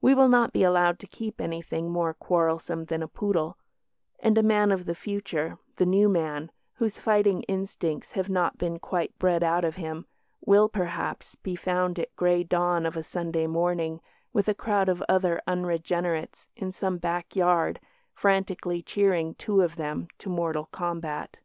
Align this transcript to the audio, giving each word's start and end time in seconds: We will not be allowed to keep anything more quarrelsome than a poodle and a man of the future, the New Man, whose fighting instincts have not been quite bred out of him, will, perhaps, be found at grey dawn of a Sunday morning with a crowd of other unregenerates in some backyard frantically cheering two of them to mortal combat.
We 0.00 0.16
will 0.16 0.28
not 0.28 0.52
be 0.52 0.64
allowed 0.64 0.98
to 0.98 1.06
keep 1.06 1.40
anything 1.40 1.92
more 1.92 2.12
quarrelsome 2.12 2.86
than 2.86 3.04
a 3.04 3.06
poodle 3.06 3.56
and 4.18 4.36
a 4.36 4.42
man 4.42 4.72
of 4.72 4.84
the 4.84 4.96
future, 4.96 5.58
the 5.76 5.86
New 5.86 6.08
Man, 6.08 6.50
whose 6.74 6.98
fighting 6.98 7.44
instincts 7.44 8.10
have 8.14 8.28
not 8.28 8.58
been 8.58 8.80
quite 8.80 9.16
bred 9.20 9.44
out 9.44 9.64
of 9.64 9.76
him, 9.76 10.06
will, 10.44 10.68
perhaps, 10.68 11.36
be 11.36 11.54
found 11.54 12.00
at 12.00 12.16
grey 12.16 12.42
dawn 12.42 12.84
of 12.84 12.96
a 12.96 13.04
Sunday 13.04 13.46
morning 13.46 14.00
with 14.32 14.48
a 14.48 14.54
crowd 14.54 14.88
of 14.88 15.04
other 15.08 15.40
unregenerates 15.46 16.48
in 16.56 16.72
some 16.72 16.98
backyard 16.98 17.78
frantically 18.12 18.82
cheering 18.82 19.36
two 19.36 19.60
of 19.62 19.76
them 19.76 20.08
to 20.18 20.28
mortal 20.28 20.66
combat. 20.72 21.36